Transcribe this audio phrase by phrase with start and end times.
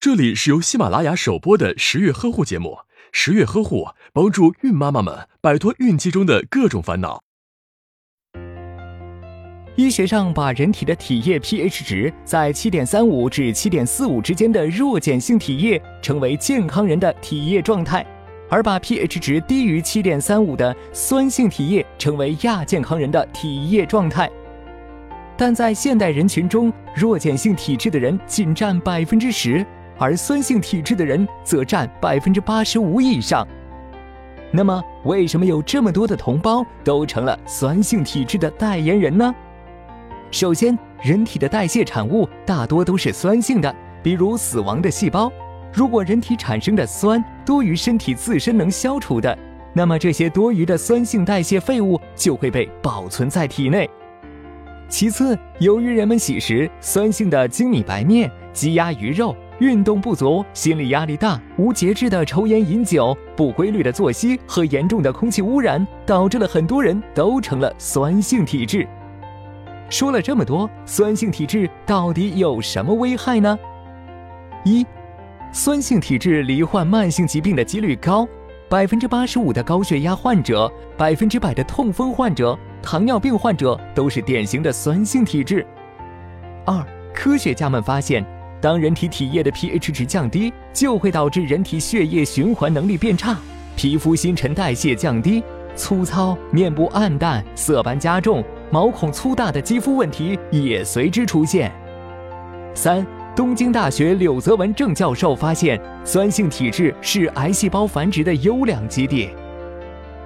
[0.00, 2.78] 这里是由喜马拉雅首播的十月呵护节目，
[3.12, 7.22] 十月呵护帮助孕妈妈们摆脱孕期中的各种烦恼。
[9.76, 18.02] 医学上把人体的体液 pH 值在七点三五至七点四五之间的弱碱性体液称为健康人的体液状态，
[18.48, 24.30] 而把 pH 值低于七点三五的酸性体液称为亚健康人的体液状态。
[25.36, 29.62] 但在现代人群中，弱碱性体质的人仅占百分之十。
[30.00, 33.46] 而酸性体质的人则占百分之八十五以上。
[34.50, 39.32] 那么，为什么有这么多的同胞都成了酸性体质的代言人呢？
[40.30, 43.72] 首先，人体的代谢产物大多都是酸性的，
[44.02, 45.30] 比如死亡的细胞。
[45.70, 49.36] 如果人体产生的酸多于身体自身能消除的，
[49.74, 53.88] 那么这些多余的酸性代谢废物就会被保存在体内。
[54.88, 59.36] 其次，由于人们喜食酸性的精米白面、鸡鸭鱼肉。
[59.60, 68.88] 运动不足、心理压力大、无节制的抽烟饮酒、不规律的作息和严重的空气污染，导致了很多人都成了酸性体质。
[69.90, 73.58] 说了这么多，酸性体质到底有什么危害呢？
[74.64, 74.86] 一，
[75.52, 78.26] 酸性体质罹患慢性疾病的几率高，
[78.66, 85.66] 百分之八十五的高血压患者、百分之百的痛风患者、糖尿病患者都是典型的酸性体质。
[86.64, 88.24] 二，科学家们发现。
[88.60, 93.36] 当人体体液的 pH 值降低，就会导致人体血液循环能力变差，
[93.74, 95.42] 皮肤新陈代谢降低，
[95.74, 101.72] 粗糙、面部暗淡、色斑加重、毛孔粗大的肌肤问题也随之出现。
[102.74, 109.30] 三，东京大学柳泽文正教授发现，酸性体质是癌细胞繁殖的优良基地。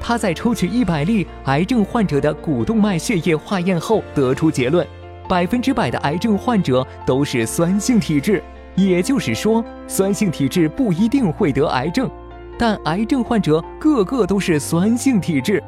[0.00, 4.86] 他在抽取一百例癌症患者的股动脉血液化验后，得出结论。
[5.30, 8.42] 百分之百的癌症患者都是酸性体质，
[8.74, 12.10] 也就是说，酸性体质不一定会得癌症，
[12.58, 15.62] 但癌症患者个个都是酸性体质。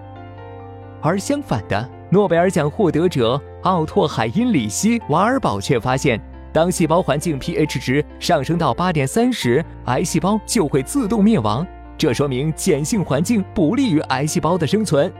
[1.01, 6.21] 而相反的，诺贝尔奖获得者奥托海因里希瓦尔堡却发现，
[6.53, 11.65] 当细胞环境 pH 值上升到八点三时，癌细胞就会自动灭亡。
[11.97, 15.13] 这说明碱性环境不利于癌细胞的生存。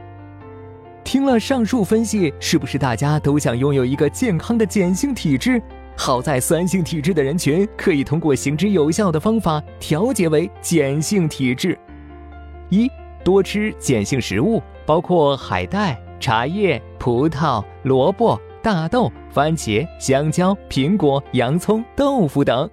[1.13, 5.61] 听了上述分析，是不是大家都想拥有一个健康的碱性体质？
[5.95, 11.77] 好在酸性体质的人群可以通过行之有效的方法调节为碱性体质。
[12.71, 12.89] 一
[13.23, 22.67] 多吃碱性食物，包括海带、茶叶、葡萄、萝卜、大豆、番茄、香蕉、苹果、洋葱、豆腐等。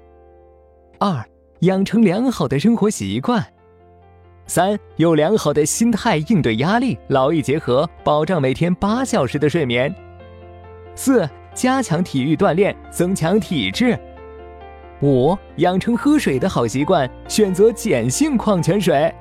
[0.99, 1.23] 二
[1.59, 3.47] 养成良好的生活习惯。
[4.51, 9.95] 三有良好的心态应对压力，劳逸结合，保障每天八小时的睡眠。
[10.97, 13.97] 四加强体育锻炼，增强体质。
[15.03, 19.15] 五养成喝水的好习惯，选择碱性矿泉水。